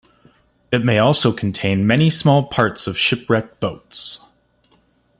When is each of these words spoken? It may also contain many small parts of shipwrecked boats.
It 0.71 0.83
may 0.83 0.97
also 0.97 1.31
contain 1.31 1.85
many 1.85 2.09
small 2.09 2.45
parts 2.47 2.87
of 2.87 2.97
shipwrecked 2.97 3.59
boats. 3.59 4.19